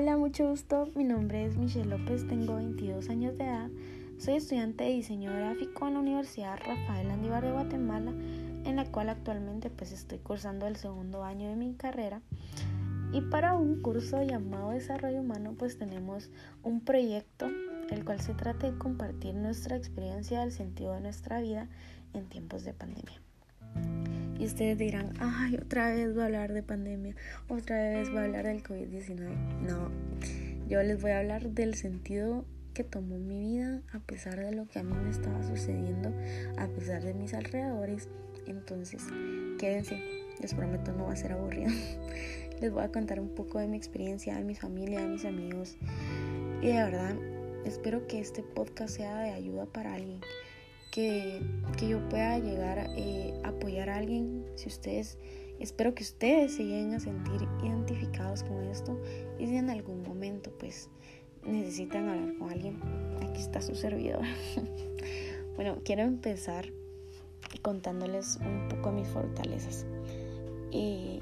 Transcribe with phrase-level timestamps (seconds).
[0.00, 0.88] Hola, mucho gusto.
[0.94, 3.68] Mi nombre es Michelle López, tengo 22 años de edad.
[4.18, 9.08] Soy estudiante de diseño gráfico en la Universidad Rafael Andívar de Guatemala, en la cual
[9.08, 12.22] actualmente pues estoy cursando el segundo año de mi carrera.
[13.12, 16.30] Y para un curso llamado Desarrollo Humano pues tenemos
[16.62, 17.48] un proyecto
[17.90, 21.66] el cual se trata de compartir nuestra experiencia del sentido de nuestra vida
[22.14, 23.20] en tiempos de pandemia.
[24.38, 27.16] Y ustedes dirán, ay, otra vez voy a hablar de pandemia,
[27.48, 29.34] otra vez voy a hablar del COVID-19.
[29.66, 29.90] No,
[30.68, 34.68] yo les voy a hablar del sentido que tomó mi vida a pesar de lo
[34.68, 36.12] que a mí me estaba sucediendo,
[36.56, 38.08] a pesar de mis alrededores.
[38.46, 39.02] Entonces,
[39.58, 40.00] quédense,
[40.40, 41.70] les prometo no va a ser aburrido.
[42.60, 45.76] les voy a contar un poco de mi experiencia, de mi familia, de mis amigos.
[46.62, 47.16] Y de verdad,
[47.64, 50.20] espero que este podcast sea de ayuda para alguien
[50.90, 51.40] que,
[51.86, 54.44] yo pueda llegar a eh, apoyar a alguien.
[54.56, 55.18] Si ustedes,
[55.58, 59.00] espero que ustedes se lleguen a sentir identificados con esto
[59.38, 60.90] y si en algún momento pues
[61.44, 62.80] necesitan hablar con alguien,
[63.22, 64.22] aquí está su servidor.
[65.56, 66.72] bueno, quiero empezar
[67.62, 69.86] contándoles un poco mis fortalezas.
[70.70, 71.20] Y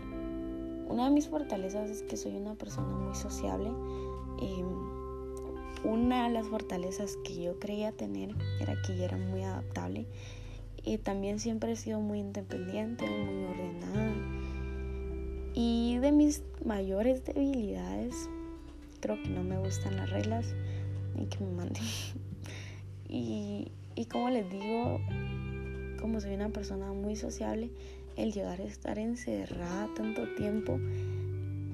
[0.89, 3.71] una de mis fortalezas es que soy una persona muy sociable.
[4.41, 4.63] Y
[5.87, 10.07] una de las fortalezas que yo creía tener era que yo era muy adaptable
[10.83, 14.15] y también siempre he sido muy independiente, muy ordenada.
[15.55, 18.15] Y de mis mayores debilidades,
[19.01, 20.55] creo que no me gustan las reglas
[21.17, 21.83] ni que me manden.
[23.09, 25.01] y, y como les digo,
[26.01, 27.71] como soy una persona muy sociable,
[28.17, 30.79] el llegar a estar encerrada tanto tiempo,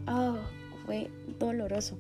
[0.09, 0.37] oh,
[0.87, 1.99] fue doloroso.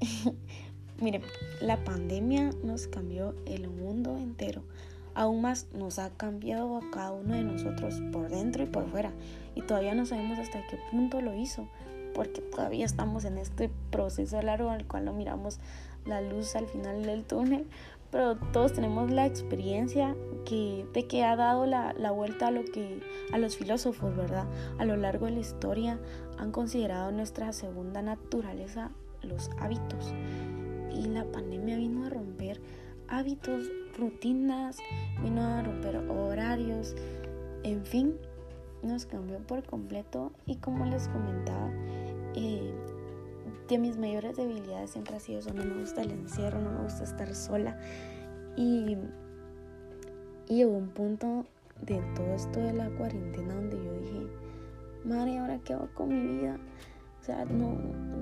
[1.00, 1.22] Miren,
[1.60, 4.62] la pandemia nos cambió el mundo entero.
[5.14, 9.12] Aún más nos ha cambiado a cada uno de nosotros por dentro y por fuera.
[9.54, 11.68] Y todavía no sabemos hasta qué punto lo hizo.
[12.14, 15.60] Porque todavía estamos en este proceso largo el cual no miramos
[16.04, 17.68] la luz al final del túnel.
[18.10, 22.64] Pero todos tenemos la experiencia que, de que ha dado la, la vuelta a lo
[22.64, 23.00] que
[23.32, 24.46] a los filósofos, ¿verdad?
[24.78, 26.00] A lo largo de la historia
[26.38, 28.90] han considerado nuestra segunda naturaleza
[29.22, 30.12] los hábitos
[30.98, 32.60] y la pandemia vino a romper
[33.08, 33.64] hábitos,
[33.96, 34.78] rutinas,
[35.22, 36.94] vino a romper horarios,
[37.62, 38.16] en fin,
[38.82, 41.70] nos cambió por completo y como les comentaba,
[42.34, 42.72] eh,
[43.68, 46.82] de mis mayores debilidades siempre ha sido eso, no me gusta el encierro, no me
[46.84, 47.78] gusta estar sola
[48.56, 48.96] y,
[50.48, 51.44] y llegó un punto
[51.82, 54.26] de todo esto de la cuarentena donde yo dije,
[55.04, 56.58] madre, ¿ahora qué hago con mi vida?
[57.28, 57.78] No,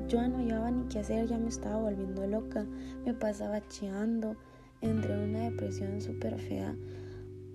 [0.08, 2.66] yo no llevaba ni qué hacer, ya me estaba volviendo loca,
[3.04, 4.36] me pasaba cheando,
[4.80, 6.74] entré en una depresión súper fea,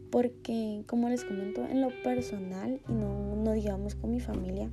[0.10, 4.70] porque como les comento, en lo personal y no, no digamos con mi familia,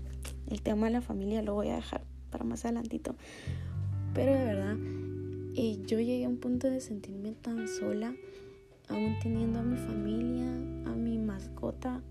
[0.49, 3.15] el tema de la familia lo voy a dejar para más adelantito,
[4.15, 4.77] pero de verdad,
[5.55, 8.15] eh, yo llegué a un punto de sentirme tan sola,
[8.89, 10.49] aún teniendo a mi familia,
[10.91, 12.03] a mi mascota,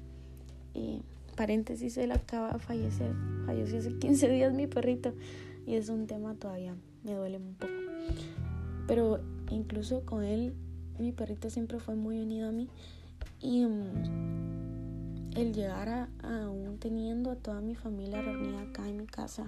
[0.73, 1.01] eh,
[1.37, 3.13] paréntesis, él acaba de fallecer.
[3.45, 5.13] Falleció hace 15 días mi perrito.
[5.65, 7.71] Y es un tema todavía, me duele un poco.
[8.87, 10.53] Pero incluso con él,
[10.99, 12.67] mi perrito siempre fue muy unido a mí.
[13.39, 19.05] Y mm, el llegar a, aún teniendo a toda mi familia reunida acá en mi
[19.05, 19.45] casa,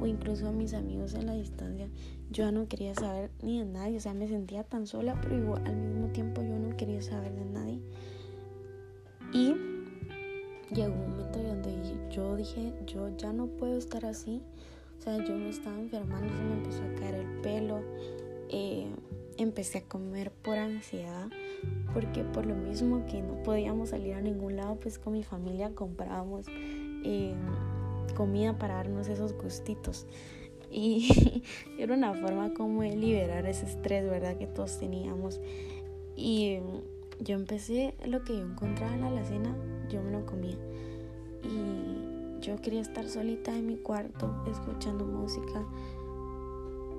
[0.00, 1.88] o incluso a mis amigos en la distancia,
[2.30, 3.96] yo ya no quería saber ni de nadie.
[3.96, 7.34] O sea, me sentía tan sola, pero igual al mismo tiempo yo no quería saber
[7.34, 7.80] de nadie.
[9.32, 9.69] Y
[10.72, 11.70] llegó un momento donde
[12.10, 14.42] yo dije, yo ya no puedo estar así.
[14.98, 17.80] O sea, yo me estaba enfermando, se me empezó a caer el pelo.
[18.50, 18.86] Eh,
[19.38, 21.28] empecé a comer por ansiedad,
[21.94, 25.70] porque por lo mismo que no podíamos salir a ningún lado, pues con mi familia
[25.74, 26.46] comprábamos
[27.04, 27.34] eh,
[28.16, 30.06] comida para darnos esos gustitos.
[30.70, 31.42] Y
[31.78, 34.36] era una forma como de liberar ese estrés, ¿verdad?
[34.36, 35.40] Que todos teníamos.
[36.16, 36.58] Y
[37.20, 39.56] yo empecé lo que yo encontraba en la alacena,
[39.90, 40.56] yo me lo comía.
[41.42, 45.64] Y yo quería estar solita en mi cuarto escuchando música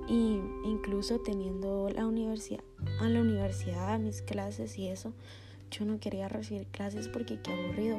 [0.08, 2.62] y incluso teniendo la universidad,
[3.00, 5.12] a la universidad, mis clases y eso,
[5.70, 7.98] yo no quería recibir clases porque qué aburrido.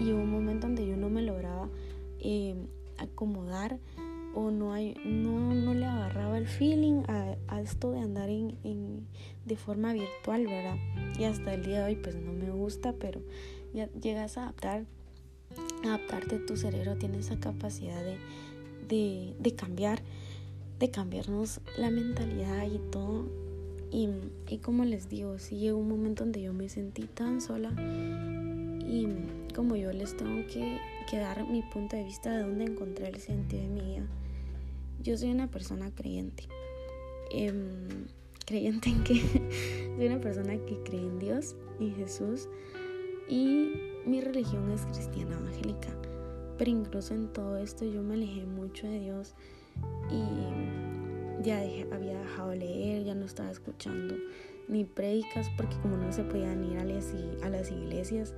[0.00, 1.68] Y hubo un momento donde yo no me lograba
[2.20, 2.54] eh,
[2.98, 3.78] acomodar
[4.34, 9.06] o no, hay, no, no le agarraba el feeling a, esto de andar en, en,
[9.44, 10.76] de forma virtual, ¿verdad?
[11.18, 13.20] Y hasta el día de hoy pues no me gusta, pero
[13.72, 14.84] ya llegas a adaptar,
[15.84, 18.18] adaptarte tu cerebro, tiene esa capacidad de,
[18.88, 20.00] de, de cambiar,
[20.78, 23.26] de cambiarnos la mentalidad y todo.
[23.90, 24.08] Y,
[24.48, 27.72] y como les digo, sí llegó un momento donde yo me sentí tan sola
[28.86, 29.06] y
[29.54, 30.78] como yo les tengo que,
[31.10, 34.06] que dar mi punto de vista de dónde encontré el sentido de mi vida
[35.02, 36.44] yo soy una persona creyente.
[37.30, 38.06] Em,
[38.46, 39.14] creyente en que
[39.96, 42.48] soy una persona que cree en Dios y Jesús
[43.32, 43.72] y
[44.04, 45.88] mi religión es cristiana evangélica.
[46.58, 49.34] Pero incluso en todo esto yo me alejé mucho de Dios
[50.10, 51.60] y ya
[51.94, 54.16] había dejado de leer, ya no estaba escuchando
[54.68, 58.34] ni prédicas porque como no se podían ir a las, iglesias,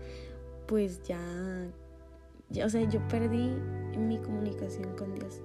[0.68, 1.20] pues ya,
[2.64, 3.50] o sea, yo perdí
[3.98, 5.42] mi comunicación con Dios.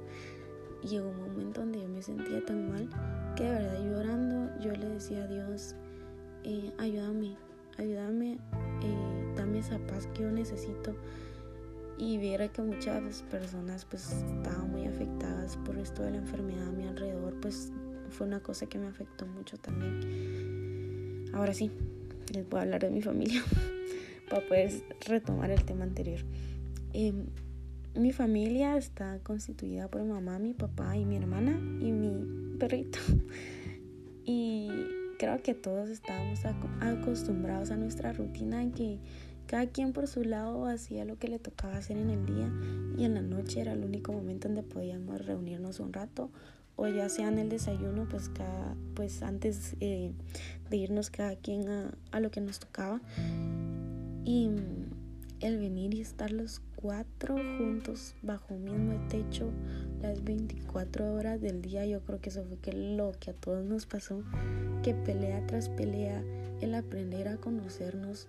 [0.87, 2.87] Llegó un momento donde yo me sentía tan mal
[3.35, 5.75] que de verdad llorando yo le decía a Dios,
[6.43, 7.35] eh, ayúdame,
[7.77, 8.37] ayúdame,
[8.81, 10.95] eh, dame esa paz que yo necesito.
[11.97, 16.71] Y viera que muchas personas pues estaban muy afectadas por esto de la enfermedad a
[16.71, 17.71] mi alrededor, pues
[18.09, 21.25] fue una cosa que me afectó mucho también.
[21.33, 21.71] Ahora sí,
[22.33, 23.43] les voy a hablar de mi familia
[24.29, 24.71] para poder
[25.05, 26.21] retomar el tema anterior.
[26.93, 27.25] Em,
[27.95, 31.51] mi familia está constituida por mi mamá, mi papá y mi hermana
[31.81, 32.99] y mi perrito.
[34.31, 34.69] Y
[35.17, 36.41] creo que todos estábamos
[36.81, 38.99] acostumbrados a nuestra rutina en que
[39.49, 42.53] cada quien por su lado hacía lo que le tocaba hacer en el día
[42.99, 46.29] y en la noche era el único momento donde podíamos reunirnos un rato
[46.75, 50.11] o ya sea en el desayuno pues cada pues antes eh,
[50.69, 53.01] de irnos cada quien a, a lo que nos tocaba.
[54.23, 54.51] Y
[55.39, 59.49] el venir y estar los cuatro juntos bajo un mismo techo
[59.99, 63.65] las 24 horas del día, yo creo que eso fue que lo que a todos
[63.65, 64.21] nos pasó,
[64.83, 66.23] que pelea tras pelea,
[66.61, 68.27] el aprender a conocernos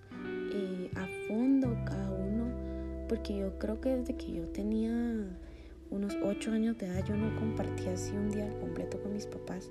[0.52, 2.46] eh, a fondo cada uno,
[3.08, 5.26] porque yo creo que desde que yo tenía
[5.90, 9.70] unos 8 años de edad yo no compartía así un día completo con mis papás,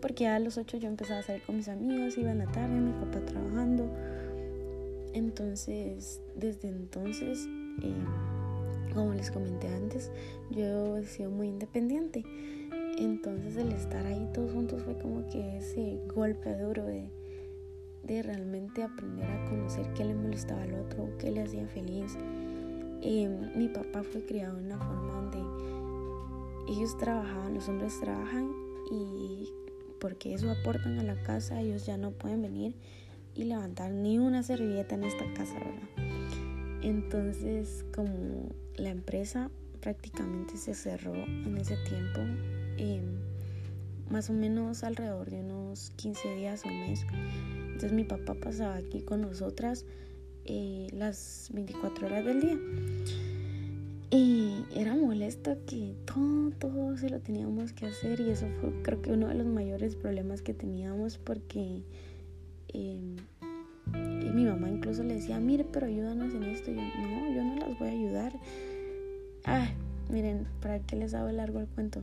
[0.00, 2.80] porque a los 8 yo empezaba a salir con mis amigos, iba en la tarde,
[2.80, 3.90] mi papá trabajando,
[5.12, 7.48] entonces, desde entonces,
[7.82, 10.10] eh, como les comenté antes,
[10.50, 12.24] yo he sido muy independiente.
[12.98, 17.10] Entonces el estar ahí todos juntos fue como que ese golpe duro de,
[18.08, 22.16] de realmente aprender a conocer qué le molestaba al otro, qué le hacía feliz.
[23.02, 28.50] Eh, mi papá fue criado de una forma donde ellos trabajaban, los hombres trabajan
[28.90, 29.48] y
[30.00, 32.74] porque eso aportan a la casa, ellos ya no pueden venir
[33.34, 36.08] y levantar ni una servilleta en esta casa, ¿verdad?
[36.82, 39.50] Entonces, como la empresa
[39.80, 42.20] prácticamente se cerró en ese tiempo,
[42.78, 43.18] em,
[44.10, 47.04] más o menos alrededor de unos 15 días o mes.
[47.78, 49.86] Entonces mi papá pasaba aquí con nosotras
[50.44, 52.58] eh, las 24 horas del día.
[54.10, 59.02] Y era molesto que todo, todo se lo teníamos que hacer y eso fue creo
[59.02, 61.82] que uno de los mayores problemas que teníamos porque
[62.74, 63.16] Em,
[63.94, 66.70] y mi mamá incluso le decía, mire, pero ayúdanos en esto.
[66.70, 68.32] Y yo, no, yo no las voy a ayudar.
[69.44, 69.68] Ah,
[70.10, 72.02] miren, para que les hago largo el cuento.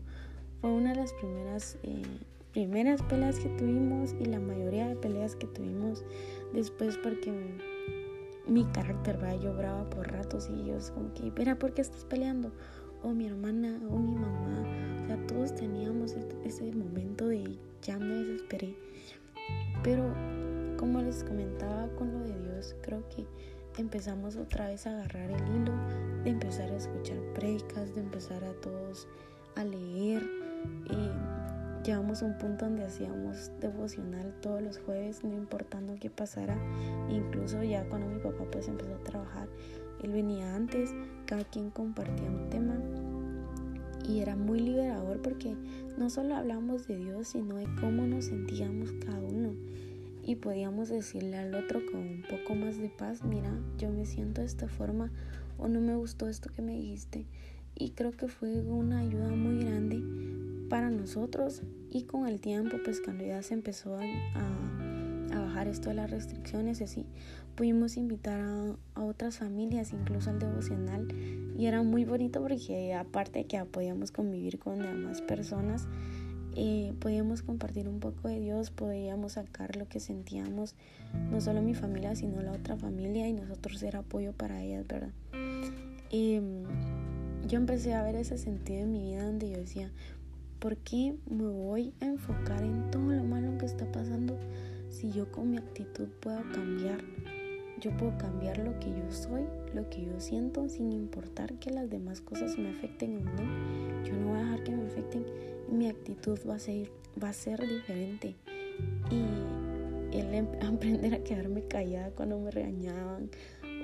[0.61, 2.01] Fue una de las primeras, eh,
[2.55, 6.05] primeras peleas que tuvimos y la mayoría de peleas que tuvimos
[6.53, 7.33] después porque
[8.47, 12.05] mi carácter, va Yo brava por ratos y ellos como que, mira, ¿por qué estás
[12.05, 12.53] peleando?
[13.03, 14.63] O mi hermana, o mi mamá.
[15.03, 16.15] O sea, todos teníamos
[16.45, 18.73] ese momento de ya me desesperé.
[19.83, 20.15] Pero
[20.77, 23.25] como les comentaba con lo de Dios, creo que
[23.77, 25.73] empezamos otra vez a agarrar el hilo,
[26.23, 29.09] de empezar a escuchar predicas, de empezar a todos
[29.55, 30.23] a leer.
[30.89, 31.54] Y
[31.85, 36.57] llegamos a un punto donde hacíamos devocional todos los jueves, no importando qué pasara.
[37.09, 39.47] Incluso ya cuando mi papá pues empezó a trabajar,
[40.01, 40.91] él venía antes,
[41.25, 42.75] cada quien compartía un tema.
[44.07, 45.55] Y era muy liberador porque
[45.97, 49.53] no solo hablamos de Dios, sino de cómo nos sentíamos cada uno
[50.23, 54.41] y podíamos decirle al otro con un poco más de paz, mira, yo me siento
[54.41, 55.11] de esta forma
[55.59, 57.25] o no me gustó esto que me dijiste.
[57.75, 60.01] Y creo que fue una ayuda muy grande
[60.69, 65.89] para nosotros y con el tiempo, pues cuando ya se empezó a, a, bajar esto
[65.89, 67.05] de las restricciones, así,
[67.55, 71.07] pudimos invitar a, a, otras familias, incluso al devocional,
[71.57, 75.87] y era muy bonito porque aparte de que podíamos convivir con demás personas,
[76.57, 80.75] eh, podíamos compartir un poco de Dios, podíamos sacar lo que sentíamos,
[81.29, 85.11] no solo mi familia, sino la otra familia y nosotros ser apoyo para ellas, ¿verdad?
[86.09, 89.91] Y mm, yo empecé a ver ese sentido en mi vida donde yo decía,
[90.65, 94.35] ¿por qué me voy a enfocar en todo lo malo que está pasando
[94.89, 97.03] si yo con mi actitud puedo cambiar?
[97.79, 99.43] Yo puedo cambiar lo que yo soy,
[99.75, 104.03] lo que yo siento, sin importar que las demás cosas me afecten o no.
[104.05, 105.25] Yo no voy a dejar que me afecten
[105.69, 106.89] mi actitud va a ser,
[107.23, 108.35] va a ser diferente.
[109.11, 113.29] Y el em, aprender a quedarme callada cuando me regañaban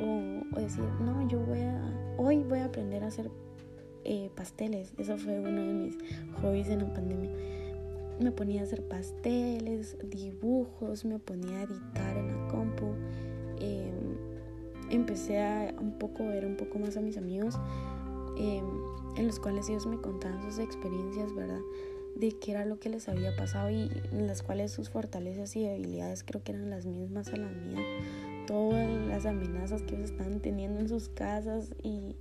[0.01, 3.29] o, decir, no, yo voy a, hoy voy a aprender a ser
[4.03, 4.93] eh, pasteles.
[4.98, 5.98] Eso fue uno de mis
[6.41, 7.29] hobbies en la pandemia.
[8.20, 12.93] Me ponía a hacer pasteles, dibujos, me ponía a editar en la compu.
[13.60, 14.17] Em,
[14.89, 17.60] empecé a un poco ver un poco más a mis amigos,
[18.38, 18.65] em,
[19.17, 21.62] en los cuales ellos me contaban sus experiencias, ¿verdad?
[22.15, 25.63] De qué era lo que les había pasado y en las cuales sus fortalezas y
[25.63, 27.86] debilidades creo que eran las mismas a las mías.
[28.48, 32.15] Todas las amenazas que ellos estaban teniendo en sus casas y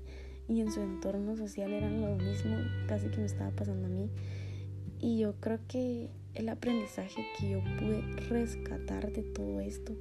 [0.51, 2.57] y en su entorno social eran lo mismo
[2.89, 4.11] casi que me estaba pasando a mí.
[5.01, 9.95] Y yo creo que el aprendizaje que yo pude rescatar de todo esto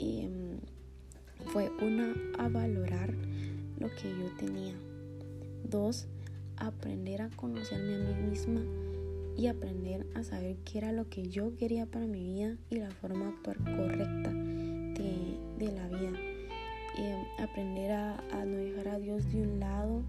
[0.00, 0.58] em,
[1.52, 3.14] fue una, a valorar
[3.78, 4.74] lo que yo tenía.
[5.68, 6.08] Dos,
[6.56, 8.62] aprender a conocerme a mí misma
[9.36, 12.90] y aprender a saber qué era lo que yo quería para mi vida y la
[12.90, 16.29] forma de actuar correcta de, de la vida.
[17.02, 20.02] Eh, aprender a, no dejar a Dios de un lado,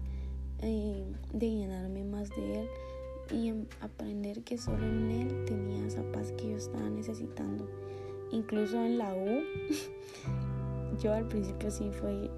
[0.60, 2.68] eh, de llenarme más de Él
[3.30, 7.66] y aprender que solo en Él tenía esa paz que yo estaba necesitando.
[8.30, 9.40] Incluso en la U,
[11.02, 12.30] yo al principio sí fui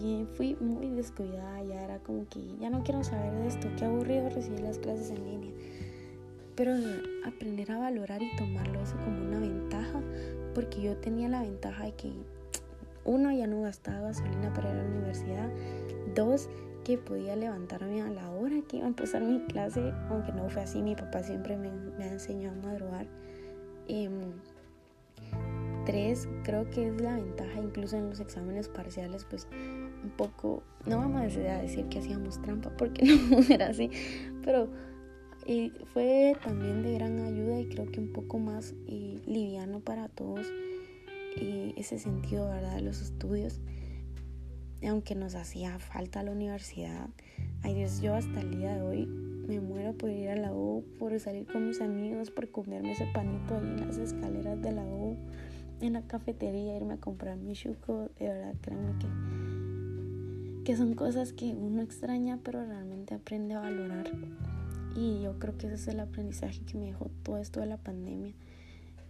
[0.00, 3.84] bien, fui muy descuidada, ya era como que ya no quiero saber de esto, qué
[3.84, 5.52] aburrido recibir las clases en línea.
[6.54, 6.72] Pero
[7.26, 10.00] aprender a valorar y tomarlo eso como una ventaja,
[10.54, 12.10] porque yo tenía la ventaja de que
[13.08, 15.50] uno, ya no gastaba gasolina para ir a la universidad.
[16.14, 16.48] Dos,
[16.84, 20.62] que podía levantarme a la hora que iba a empezar mi clase, aunque no fue
[20.62, 21.68] así, mi papá siempre me,
[22.02, 23.06] ha enseñado a madrugar.
[23.88, 24.32] Em,
[25.86, 30.98] tres, creo que es la ventaja, incluso en los exámenes parciales, pues un poco, no
[30.98, 31.24] vamos a
[31.60, 33.90] decir que hacíamos trampa, porque no era así,
[34.44, 34.68] pero
[35.94, 40.46] fue también de gran ayuda y creo que un poco más liviano para todos
[41.76, 42.76] ese sentido, ¿verdad?
[42.76, 43.60] De los estudios.
[44.86, 47.08] Aunque nos hacía falta la universidad.
[47.62, 50.84] Ay Dios, yo hasta el día de hoy me muero por ir a la U,
[50.98, 54.84] por salir con mis amigos, por comerme ese panito ahí en las escaleras de la
[54.84, 55.16] U,
[55.80, 58.10] en la cafetería, irme a comprar mi chuco.
[58.18, 64.10] De verdad, créanme que, que son cosas que uno extraña, pero realmente aprende a valorar.
[64.94, 67.78] Y yo creo que ese es el aprendizaje que me dejó todo esto de la
[67.78, 68.34] pandemia.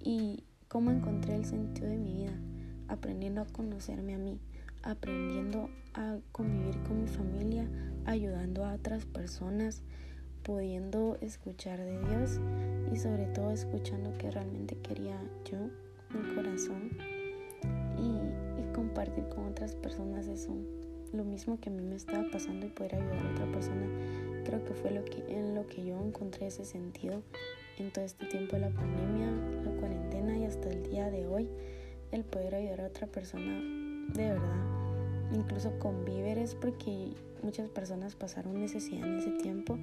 [0.04, 2.38] Y cómo encontré el sentido de mi vida,
[2.88, 4.38] aprendiendo a conocerme a mí,
[4.82, 7.68] aprendiendo a convivir con mi familia,
[8.04, 9.82] ayudando a otras personas,
[10.42, 12.40] pudiendo escuchar de Dios
[12.92, 15.18] y sobre todo escuchando que realmente quería
[15.50, 15.58] yo,
[16.10, 16.90] mi corazón,
[17.98, 18.38] y,
[18.74, 20.54] compartir con otras personas eso,
[21.12, 23.86] lo mismo que a mí me estaba pasando y poder ayudar a otra persona,
[24.44, 27.22] creo que fue lo que, en lo que yo encontré ese sentido
[27.78, 29.32] en todo este tiempo de la pandemia,
[32.30, 33.60] poder ayudar a otra persona
[34.14, 34.64] de verdad,
[35.32, 39.78] incluso con víveres, porque muchas personas pasaron necesidad en ese tiempo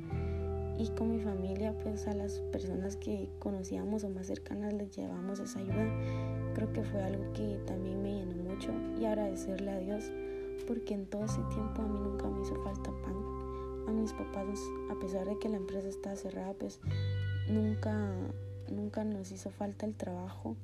[0.78, 5.40] y con mi familia, pues a las personas que conocíamos o más cercanas les llevamos
[5.40, 5.88] esa ayuda.
[6.54, 10.12] Creo que fue algo que también me llenó mucho y agradecerle a Dios
[10.68, 13.16] porque en todo ese tiempo a mí nunca me hizo falta pan.
[13.88, 14.60] A mis papás,
[14.90, 16.80] a pesar de que la empresa estaba cerrada, pues
[17.48, 18.12] Nunca,
[18.72, 20.56] nunca nos hizo falta el trabajo,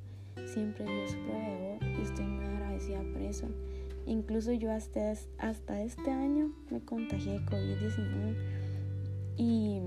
[0.46, 3.48] siempre Dios proveó y estoy muy agradecida por eso.
[4.06, 8.36] Incluso yo hasta, hasta este año me contagié de COVID-19
[9.38, 9.80] y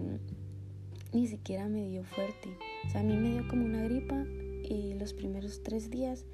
[1.13, 2.57] ni siquiera me dio fuerte.
[2.87, 4.25] O sea, a mí me dio como una gripa
[4.63, 6.25] y los primeros tres días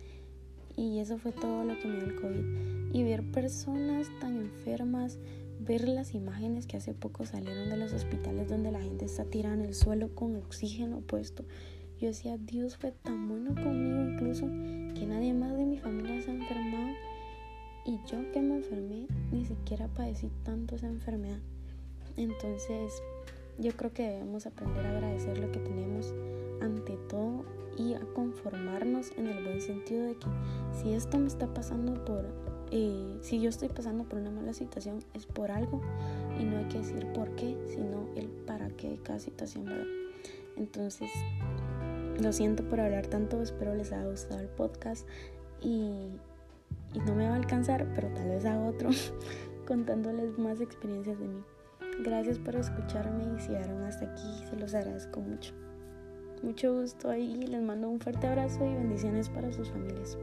[0.76, 2.92] y eso fue todo lo que me dio el COVID.
[2.92, 5.18] Y ver personas tan enfermas,
[5.60, 9.54] ver las imágenes que hace poco salieron de los hospitales donde la gente está tirada
[9.54, 11.44] en el suelo con oxígeno puesto.
[12.00, 14.47] Yo decía, Dios fue tan bueno conmigo incluso
[14.95, 16.95] que nadie más de mi familia se ha enfermado.
[17.85, 21.40] Y yo que me enfermé, ni siquiera padecí tanto esa enfermedad.
[22.16, 23.02] Entonces,
[23.59, 26.14] yo creo que debemos aprender a agradecer lo que tenemos
[26.62, 27.45] ante todo
[27.76, 30.26] y a conformarnos en el buen sentido de que
[30.73, 32.25] si esto me está pasando por
[32.71, 35.80] eh, si yo estoy pasando por una mala situación es por algo
[36.38, 39.87] y no hay que decir por qué, sino el para qué de cada situación, ¿verdad?
[40.57, 41.11] Entonces,
[42.20, 45.06] lo siento por hablar tanto, espero les haya gustado el podcast
[45.60, 46.10] y,
[46.92, 48.90] y no me va a alcanzar, pero tal vez haga otro
[49.66, 51.42] contándoles más experiencias de mí.
[52.02, 55.52] Gracias por escucharme y si llegaron hasta aquí, se los agradezco mucho.
[56.42, 60.16] Mucho gusto ahí, les mando un fuerte abrazo y bendiciones para sus familias.